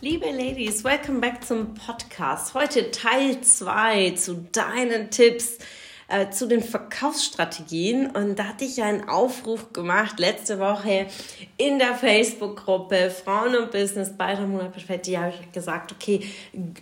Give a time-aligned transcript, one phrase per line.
[0.00, 2.54] Liebe Ladies, welcome back zum Podcast.
[2.54, 5.58] Heute Teil 2 zu deinen Tipps
[6.06, 8.08] äh, zu den Verkaufsstrategien.
[8.08, 11.08] Und da hatte ich ja einen Aufruf gemacht letzte Woche
[11.56, 15.14] in der Facebook-Gruppe Frauen und Business bei Ramona Perfetti.
[15.14, 16.24] habe ich gesagt, okay,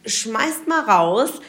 [0.04, 1.40] schmeißt mal raus,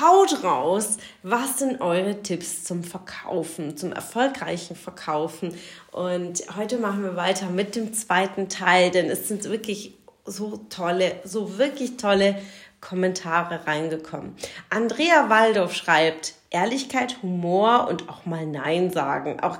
[0.00, 5.54] haut raus, was sind eure Tipps zum Verkaufen, zum erfolgreichen Verkaufen.
[5.92, 9.95] Und heute machen wir weiter mit dem zweiten Teil, denn es sind wirklich
[10.26, 12.36] so tolle, so wirklich tolle
[12.80, 14.36] Kommentare reingekommen.
[14.70, 19.40] Andrea Waldorf schreibt, Ehrlichkeit, Humor und auch mal Nein sagen.
[19.40, 19.58] Auch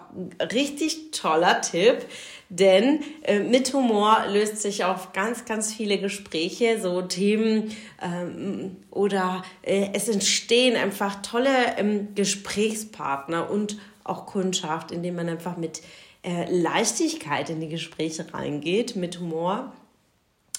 [0.52, 2.06] richtig toller Tipp,
[2.48, 9.42] denn äh, mit Humor löst sich auf ganz, ganz viele Gespräche, so Themen ähm, oder
[9.62, 15.82] äh, es entstehen einfach tolle ähm, Gesprächspartner und auch Kundschaft, indem man einfach mit
[16.22, 19.72] äh, Leichtigkeit in die Gespräche reingeht, mit Humor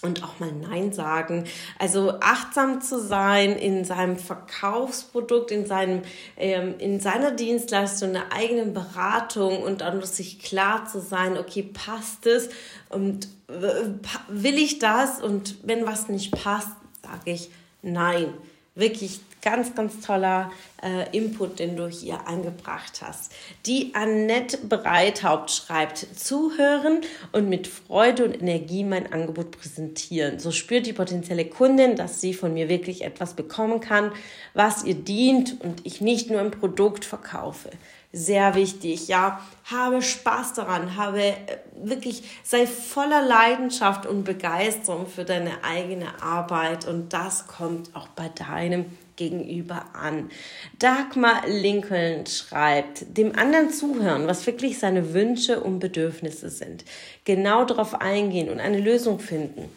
[0.02, 1.46] und auch mal Nein sagen.
[1.80, 6.04] Also achtsam zu sein in seinem Verkaufsprodukt, in seinem,
[6.38, 11.64] ähm, in seiner Dienstleistung, in der eigenen Beratung und dann sich klar zu sein, okay,
[11.64, 12.50] passt es
[12.90, 13.28] und
[14.28, 16.70] will ich das und wenn was nicht passt,
[17.02, 17.50] sage ich
[17.82, 18.34] Nein.
[18.76, 23.32] Wirklich ganz, ganz toller äh, Input, den du hier eingebracht hast.
[23.66, 30.40] Die Annette Breithaupt schreibt, zuhören und mit Freude und Energie mein Angebot präsentieren.
[30.40, 34.12] So spürt die potenzielle Kundin, dass sie von mir wirklich etwas bekommen kann,
[34.54, 37.70] was ihr dient und ich nicht nur ein Produkt verkaufe
[38.12, 39.08] sehr wichtig.
[39.08, 41.36] Ja, habe Spaß daran, habe äh,
[41.76, 48.30] wirklich, sei voller Leidenschaft und Begeisterung für deine eigene Arbeit und das kommt auch bei
[48.30, 48.86] deinem
[49.16, 50.30] Gegenüber an.
[50.80, 56.86] Dagmar Lincoln schreibt, dem anderen zuhören, was wirklich seine Wünsche und Bedürfnisse sind.
[57.26, 59.70] Genau darauf eingehen und eine Lösung finden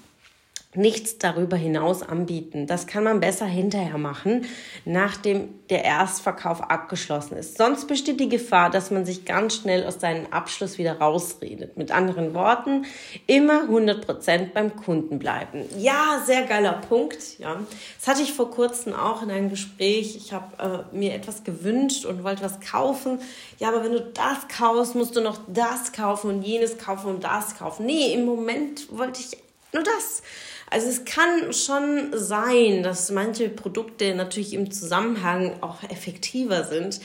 [0.75, 2.69] nichts darüber hinaus anbieten.
[2.69, 4.47] Das kann man besser hinterher machen,
[4.85, 7.59] nachdem der Erstverkauf abgeschlossen ist.
[7.59, 11.77] Sonst besteht die Gefahr, dass man sich ganz schnell aus seinem Abschluss wieder rausredet.
[11.77, 12.87] Mit anderen Worten,
[13.27, 15.65] immer 100% beim Kunden bleiben.
[15.77, 17.39] Ja, sehr geiler Punkt.
[17.39, 17.57] Ja,
[17.99, 20.15] das hatte ich vor kurzem auch in einem Gespräch.
[20.15, 23.19] Ich habe äh, mir etwas gewünscht und wollte was kaufen.
[23.59, 27.25] Ja, aber wenn du das kaufst, musst du noch das kaufen und jenes kaufen und
[27.25, 27.87] das kaufen.
[27.87, 29.37] Nee, im Moment wollte ich
[29.73, 30.23] nur das.
[30.71, 37.01] Also es kann schon sein, dass manche Produkte natürlich im Zusammenhang auch effektiver sind,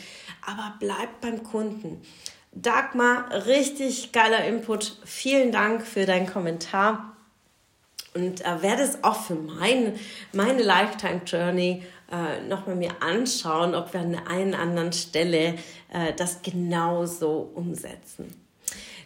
[0.45, 2.01] aber bleibt beim Kunden.
[2.51, 4.97] Dagmar, richtig geiler Input.
[5.03, 7.15] Vielen Dank für deinen Kommentar
[8.13, 9.93] und äh, werde es auch für mein,
[10.31, 15.55] meine Lifetime Journey äh, nochmal mir anschauen, ob wir an der einen anderen Stelle
[15.91, 18.33] äh, das genauso umsetzen.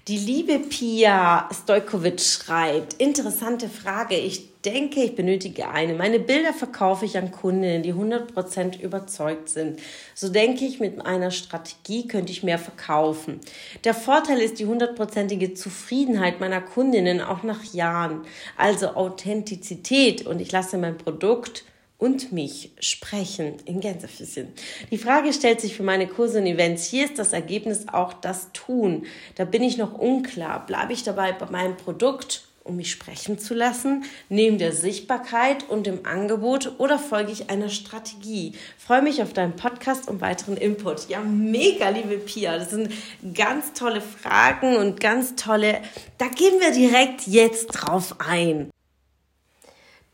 [0.08, 4.16] Die liebe Pia Stojkovic schreibt, interessante Frage.
[4.16, 5.94] Ich denke, ich benötige eine.
[5.94, 9.80] Meine Bilder verkaufe ich an Kundinnen, die 100% überzeugt sind.
[10.14, 13.40] So denke ich, mit einer Strategie könnte ich mehr verkaufen.
[13.84, 18.25] Der Vorteil ist die hundertprozentige Zufriedenheit meiner Kundinnen auch nach Jahren.
[18.58, 21.64] Also Authentizität und ich lasse mein Produkt
[21.98, 24.48] und mich sprechen in Gänsefüßchen.
[24.90, 26.86] Die Frage stellt sich für meine Kurse und Events.
[26.86, 29.06] Hier ist das Ergebnis auch das Tun.
[29.36, 30.66] Da bin ich noch unklar.
[30.66, 35.85] Bleibe ich dabei bei meinem Produkt, um mich sprechen zu lassen, neben der Sichtbarkeit und
[35.88, 38.53] dem Angebot oder folge ich einer Strategie?
[38.78, 41.09] freue mich auf deinen Podcast und weiteren Input.
[41.09, 42.57] Ja, mega, liebe Pia.
[42.57, 42.91] Das sind
[43.35, 45.81] ganz tolle Fragen und ganz tolle,
[46.18, 48.72] da gehen wir direkt jetzt drauf ein.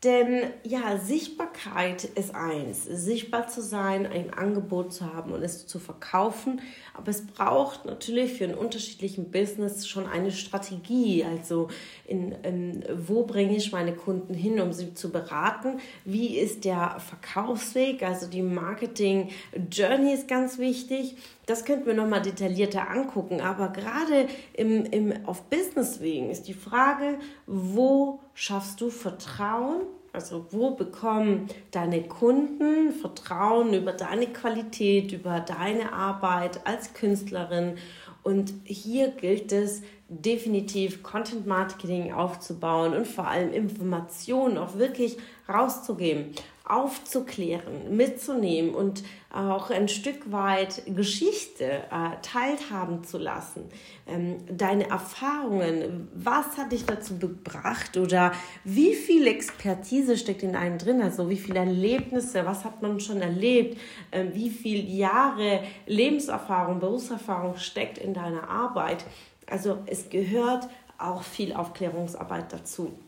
[0.04, 2.84] Denn ja, Sichtbarkeit ist eins.
[2.84, 6.60] Sichtbar zu sein, ein Angebot zu haben und es zu verkaufen.
[6.92, 11.24] Aber es braucht natürlich für einen unterschiedlichen Business schon eine Strategie.
[11.24, 11.68] Also
[12.06, 15.80] in, in, wo bringe ich meine Kunden hin, um sie zu beraten?
[16.04, 18.02] Wie ist der Verkaufsweg?
[18.02, 19.30] Also die Marketing
[19.70, 21.16] Journey ist ganz wichtig.
[21.46, 23.40] Das könnten wir nochmal detaillierter angucken.
[23.40, 29.82] Aber gerade im, im, auf Businesswegen ist die Frage, wo schaffst du Vertrauen?
[30.12, 37.76] Also wo bekommen deine Kunden Vertrauen über deine Qualität, über deine Arbeit als Künstlerin?
[38.22, 45.16] Und hier gilt es definitiv Content Marketing aufzubauen und vor allem Informationen auch wirklich
[45.48, 46.32] rauszugeben.
[46.68, 53.64] Aufzuklären, mitzunehmen und auch ein Stück weit Geschichte äh, teilhaben zu lassen.
[54.06, 58.32] Ähm, deine Erfahrungen, was hat dich dazu gebracht oder
[58.64, 63.20] wie viel Expertise steckt in einem drin, also wie viele Erlebnisse, was hat man schon
[63.20, 63.78] erlebt,
[64.10, 69.04] äh, wie viele Jahre Lebenserfahrung, Berufserfahrung steckt in deiner Arbeit.
[69.48, 70.68] Also es gehört
[70.98, 72.98] auch viel Aufklärungsarbeit dazu.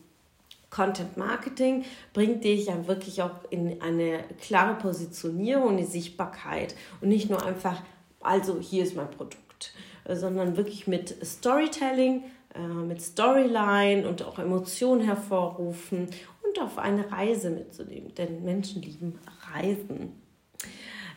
[0.70, 7.30] Content Marketing bringt dich ja wirklich auch in eine klare Positionierung, eine Sichtbarkeit und nicht
[7.30, 7.82] nur einfach,
[8.20, 9.72] also hier ist mein Produkt,
[10.06, 12.24] sondern wirklich mit Storytelling,
[12.54, 16.08] äh, mit Storyline und auch Emotionen hervorrufen
[16.42, 19.18] und auf eine Reise mitzunehmen, denn Menschen lieben
[19.52, 20.12] Reisen.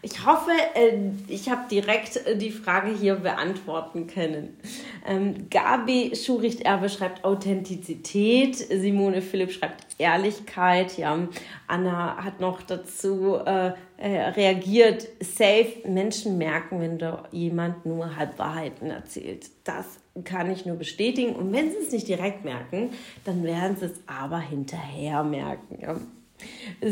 [0.03, 4.57] Ich hoffe, äh, ich habe direkt äh, die Frage hier beantworten können.
[5.05, 11.17] Ähm, Gabi Schuricht-Erbe schreibt Authentizität, Simone Philipp schreibt Ehrlichkeit, ja.
[11.67, 18.89] Anna hat noch dazu äh, äh, reagiert, safe, Menschen merken, wenn da jemand nur Halbwahrheiten
[18.89, 19.49] erzählt.
[19.63, 19.85] Das
[20.23, 21.35] kann ich nur bestätigen.
[21.35, 22.89] Und wenn sie es nicht direkt merken,
[23.25, 25.79] dann werden sie es aber hinterher merken.
[25.81, 25.95] Ja.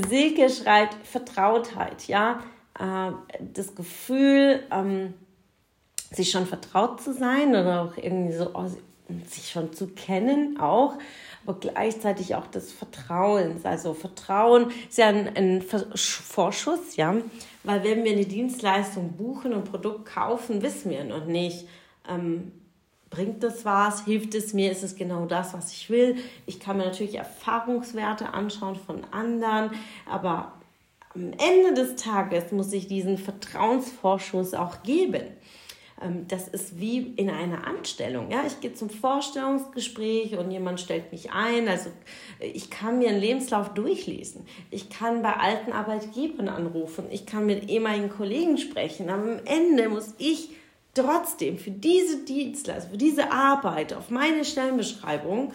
[0.07, 2.41] Silke schreibt Vertrautheit, ja
[2.79, 3.11] äh,
[3.53, 5.13] das Gefühl, ähm,
[6.11, 8.69] sich schon vertraut zu sein oder auch irgendwie so oh,
[9.27, 10.93] sich schon zu kennen auch,
[11.45, 13.65] aber gleichzeitig auch des Vertrauens.
[13.65, 17.15] Also Vertrauen ist ja ein, ein Vorschuss, ja,
[17.63, 21.67] weil wenn wir eine Dienstleistung buchen und Produkt kaufen, wissen wir noch nicht,
[22.07, 22.51] ähm,
[23.09, 26.17] bringt das was, hilft es mir, ist es genau das, was ich will.
[26.45, 29.71] Ich kann mir natürlich Erfahrungswerte anschauen von anderen,
[30.07, 30.53] aber
[31.15, 35.23] am Ende des Tages muss ich diesen Vertrauensvorschuss auch geben.
[36.01, 38.31] Ähm, das ist wie in einer Anstellung.
[38.31, 41.67] Ja, ich gehe zum Vorstellungsgespräch und jemand stellt mich ein.
[41.67, 41.89] Also
[42.39, 44.45] ich kann mir einen Lebenslauf durchlesen.
[44.71, 47.05] Ich kann bei alten Arbeitgebern anrufen.
[47.11, 49.09] Ich kann mit ehemaligen Kollegen sprechen.
[49.09, 50.49] Am Ende muss ich
[50.93, 55.53] trotzdem für diese Dienstleistung, für diese Arbeit auf meine Stellenbeschreibung,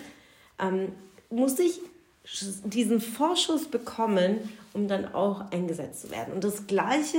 [0.58, 0.93] ähm,
[1.31, 1.81] muss ich
[2.64, 6.32] diesen Vorschuss bekommen, um dann auch eingesetzt zu werden.
[6.32, 7.19] Und das Gleiche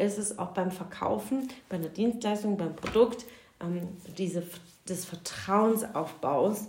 [0.00, 3.24] ist es auch beim Verkaufen, bei einer Dienstleistung, beim Produkt,
[3.60, 3.88] ähm,
[4.18, 4.42] diese,
[4.88, 6.66] des Vertrauensaufbaus,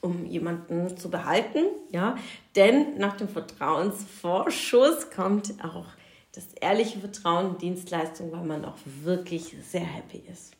[0.00, 1.66] um jemanden zu behalten.
[1.90, 2.16] Ja?
[2.56, 5.86] Denn nach dem Vertrauensvorschuss kommt auch
[6.32, 10.54] das ehrliche Vertrauen in Dienstleistung, weil man auch wirklich sehr happy ist.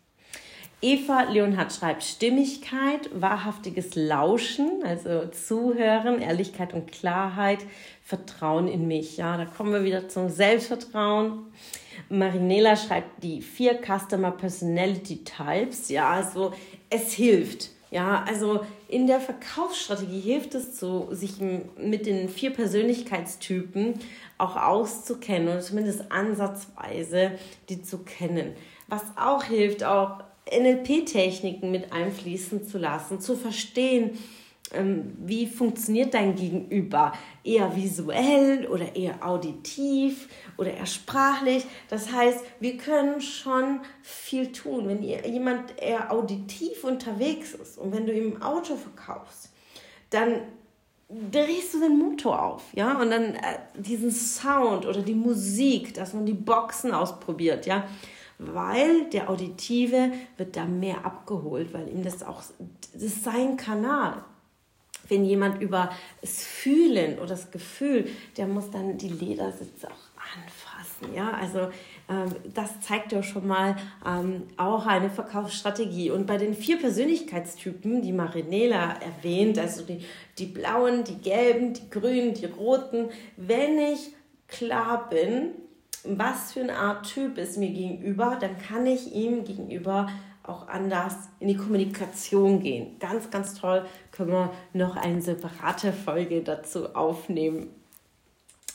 [0.84, 7.60] Eva Leonhardt schreibt Stimmigkeit, wahrhaftiges Lauschen, also Zuhören, Ehrlichkeit und Klarheit,
[8.02, 9.16] Vertrauen in mich.
[9.16, 11.46] Ja, da kommen wir wieder zum Selbstvertrauen.
[12.08, 15.88] Marinela schreibt die vier Customer Personality Types.
[15.88, 16.52] Ja, also
[16.90, 17.70] es hilft.
[17.92, 21.34] Ja, also in der Verkaufsstrategie hilft es so, sich
[21.76, 23.94] mit den vier Persönlichkeitstypen
[24.36, 27.32] auch auszukennen oder zumindest ansatzweise
[27.68, 28.54] die zu kennen.
[28.88, 34.18] Was auch hilft, auch NLP-Techniken mit einfließen zu lassen, zu verstehen,
[34.72, 37.12] ähm, wie funktioniert dein Gegenüber?
[37.44, 41.66] Eher visuell oder eher auditiv oder eher sprachlich.
[41.88, 44.88] Das heißt, wir können schon viel tun.
[44.88, 49.50] Wenn jemand eher auditiv unterwegs ist und wenn du ihm ein Auto verkaufst,
[50.10, 50.42] dann
[51.30, 56.14] drehst du den Motor auf, ja, und dann äh, diesen Sound oder die Musik, dass
[56.14, 57.86] man die Boxen ausprobiert, ja,
[58.52, 62.42] weil der Auditive wird da mehr abgeholt, weil ihm das auch,
[62.92, 64.24] das ist sein Kanal.
[65.08, 71.14] Wenn jemand über das Fühlen oder das Gefühl, der muss dann die Ledersitze auch anfassen,
[71.14, 71.68] ja, also
[72.08, 76.10] ähm, das zeigt ja schon mal ähm, auch eine Verkaufsstrategie.
[76.10, 80.04] Und bei den vier Persönlichkeitstypen, die Marinela erwähnt, also die,
[80.38, 84.14] die blauen, die gelben, die grünen, die roten, wenn ich
[84.48, 85.50] klar bin,
[86.04, 90.08] was für eine Art Typ ist mir gegenüber, dann kann ich ihm gegenüber
[90.42, 92.98] auch anders in die Kommunikation gehen.
[92.98, 93.84] Ganz, ganz toll.
[94.10, 97.68] Können wir noch eine separate Folge dazu aufnehmen.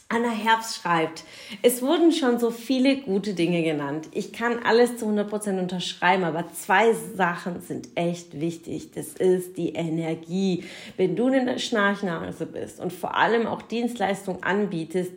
[0.09, 1.25] Anna Herbst schreibt,
[1.63, 4.07] es wurden schon so viele gute Dinge genannt.
[4.13, 8.91] Ich kann alles zu 100% unterschreiben, aber zwei Sachen sind echt wichtig.
[8.91, 10.63] Das ist die Energie.
[10.95, 15.11] Wenn du eine Schnarchnase bist und vor allem auch Dienstleistungen anbietest,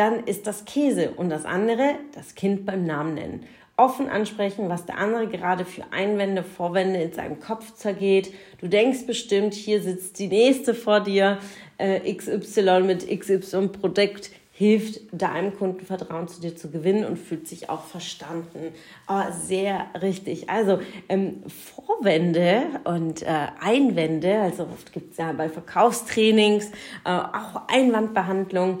[0.00, 3.44] dann ist das Käse und das andere das Kind beim Namen nennen.
[3.76, 8.32] Offen ansprechen, was der andere gerade für Einwände, Vorwände in seinem Kopf zergeht.
[8.62, 11.38] Du denkst bestimmt, hier sitzt die nächste vor dir,
[11.76, 17.46] äh, XY mit XY Produkt hilft deinem Kunden Vertrauen zu dir zu gewinnen und fühlt
[17.46, 18.72] sich auch verstanden.
[19.06, 20.48] Oh, sehr richtig.
[20.48, 20.80] Also
[21.10, 26.70] ähm, Vorwände und äh, Einwände, also oft gibt es ja bei Verkaufstrainings
[27.04, 28.80] äh, auch Einwandbehandlung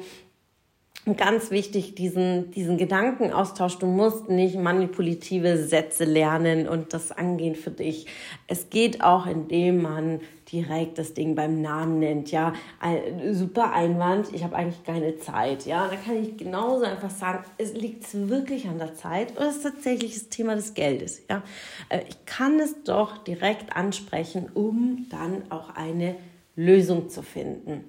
[1.16, 3.78] ganz wichtig, diesen, diesen Gedankenaustausch.
[3.78, 8.06] Du musst nicht manipulative Sätze lernen und das angehen für dich.
[8.46, 10.20] Es geht auch, indem man
[10.52, 12.30] direkt das Ding beim Namen nennt.
[12.30, 14.32] Ja, ein, super Einwand.
[14.32, 15.66] Ich habe eigentlich keine Zeit.
[15.66, 19.56] Ja, da kann ich genauso einfach sagen, es liegt wirklich an der Zeit oder es
[19.56, 21.22] ist tatsächlich das Thema des Geldes.
[21.28, 21.42] Ja,
[21.88, 26.16] äh, ich kann es doch direkt ansprechen, um dann auch eine
[26.56, 27.84] Lösung zu finden.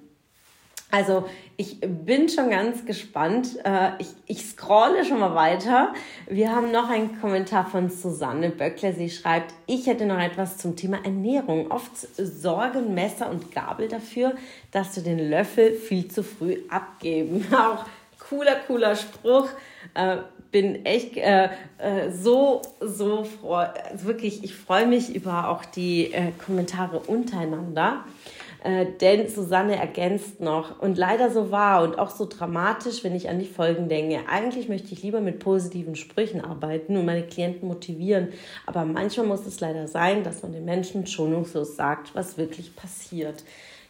[0.92, 3.48] Also ich bin schon ganz gespannt.
[3.64, 5.94] Äh, ich, ich scrolle schon mal weiter.
[6.28, 8.92] Wir haben noch einen Kommentar von Susanne Böckler.
[8.92, 11.70] Sie schreibt, ich hätte noch etwas zum Thema Ernährung.
[11.70, 14.34] Oft sorgen Messer und Gabel dafür,
[14.70, 17.46] dass du den Löffel viel zu früh abgeben.
[17.52, 17.86] Auch
[18.28, 19.48] cooler, cooler Spruch.
[19.94, 20.18] Äh,
[20.50, 21.48] bin echt äh,
[22.12, 23.64] so, so froh.
[23.94, 26.12] Wirklich, ich freue mich über auch die
[26.44, 28.04] Kommentare untereinander.
[28.64, 33.28] Äh, denn Susanne ergänzt noch, und leider so wahr und auch so dramatisch, wenn ich
[33.28, 34.20] an die Folgen denke.
[34.28, 38.28] Eigentlich möchte ich lieber mit positiven Sprüchen arbeiten und meine Klienten motivieren.
[38.64, 43.42] Aber manchmal muss es leider sein, dass man den Menschen schonungslos sagt, was wirklich passiert.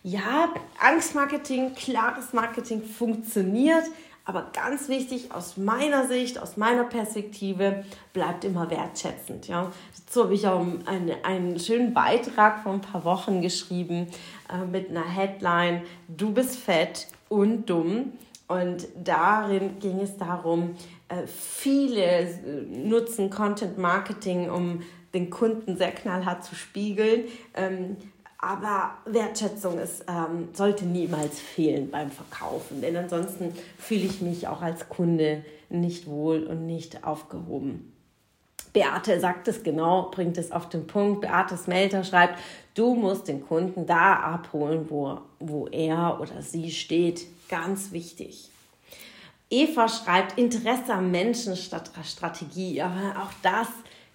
[0.05, 0.49] Ja,
[0.81, 3.85] Angstmarketing, klares Marketing funktioniert,
[4.25, 9.49] aber ganz wichtig aus meiner Sicht, aus meiner Perspektive, bleibt immer wertschätzend.
[9.49, 9.73] Ja.
[10.07, 14.09] Dazu habe ich auch einen, einen schönen Beitrag vor ein paar Wochen geschrieben
[14.49, 18.12] äh, mit einer Headline, du bist fett und dumm.
[18.49, 20.75] Und darin ging es darum,
[21.09, 22.37] äh, viele äh,
[22.69, 24.83] nutzen Content Marketing, um
[25.14, 27.25] den Kunden sehr knallhart zu spiegeln.
[27.55, 27.97] Ähm,
[28.43, 34.63] aber Wertschätzung ist, ähm, sollte niemals fehlen beim Verkaufen, denn ansonsten fühle ich mich auch
[34.63, 37.93] als Kunde nicht wohl und nicht aufgehoben.
[38.73, 41.21] Beate sagt es genau, bringt es auf den Punkt.
[41.21, 42.39] Beate Smelter schreibt,
[42.75, 47.27] du musst den Kunden da abholen, wo, wo er oder sie steht.
[47.49, 48.51] Ganz wichtig.
[49.51, 52.81] Eva schreibt Interesse am Menschen statt Strategie.
[52.81, 53.69] Aber auch das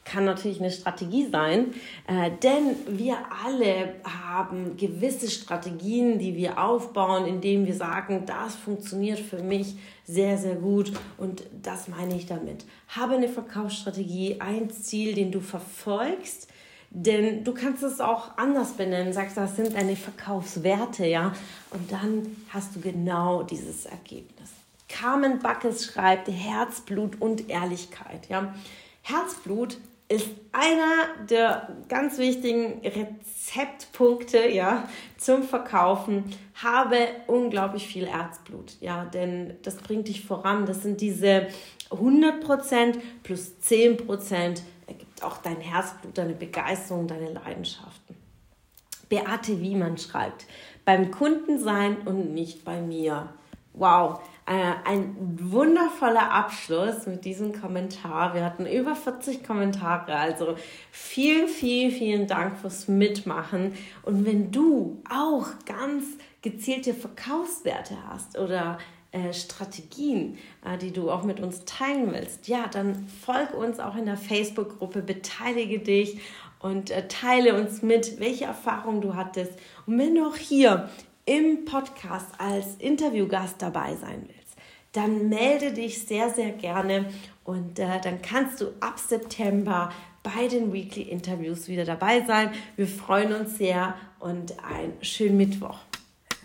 [0.08, 1.74] kann natürlich eine Strategie sein,
[2.08, 9.20] äh, denn wir alle haben gewisse Strategien, die wir aufbauen, indem wir sagen, das funktioniert
[9.20, 12.66] für mich sehr, sehr gut und das meine ich damit.
[12.88, 16.48] Habe eine Verkaufsstrategie, ein Ziel, den du verfolgst,
[16.90, 21.34] denn du kannst es auch anders benennen, sagst, das sind deine Verkaufswerte, ja,
[21.72, 24.52] und dann hast du genau dieses Ergebnis.
[24.88, 28.54] Carmen Backes schreibt Herzblut und Ehrlichkeit, ja.
[29.02, 29.78] Herzblut
[30.10, 34.88] ist einer der ganz wichtigen Rezeptpunkte ja,
[35.18, 36.24] zum Verkaufen.
[36.56, 36.98] Habe
[37.28, 40.66] unglaublich viel Herzblut, ja, denn das bringt dich voran.
[40.66, 41.48] Das sind diese
[41.90, 48.16] 100% plus 10% ergibt auch dein Herzblut, deine Begeisterung, deine Leidenschaften.
[49.10, 50.46] Beate Wiemann schreibt,
[50.86, 53.30] beim Kunden sein und nicht bei mir.
[53.74, 58.34] Wow, ein wundervoller Abschluss mit diesem Kommentar.
[58.34, 60.56] Wir hatten über 40 Kommentare, also
[60.90, 63.74] vielen, vielen, vielen Dank fürs Mitmachen.
[64.04, 66.06] Und wenn du auch ganz
[66.42, 68.78] gezielte Verkaufswerte hast oder
[69.12, 73.96] äh, Strategien, äh, die du auch mit uns teilen willst, ja, dann folge uns auch
[73.96, 76.20] in der Facebook-Gruppe, beteilige dich
[76.60, 79.54] und äh, teile uns mit, welche Erfahrungen du hattest.
[79.86, 80.90] Und wenn du auch hier
[81.26, 84.37] im Podcast als Interviewgast dabei sein willst,
[84.92, 87.06] dann melde dich sehr, sehr gerne
[87.44, 89.92] und äh, dann kannst du ab September
[90.24, 92.52] bei den Weekly Interviews wieder dabei sein.
[92.76, 95.78] Wir freuen uns sehr und einen schönen Mittwoch.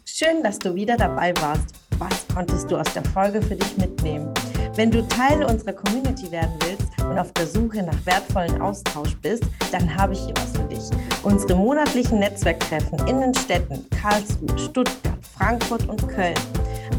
[0.04, 1.74] Schön, dass du wieder dabei warst.
[1.98, 4.32] Was konntest du aus der Folge für dich mitnehmen?
[4.74, 9.44] Wenn du Teil unserer Community werden willst und auf der Suche nach wertvollen Austausch bist,
[9.70, 10.82] dann habe ich hier was für dich.
[11.22, 16.34] Unsere monatlichen Netzwerktreffen in den Städten Karlsruhe, Stuttgart, Frankfurt und Köln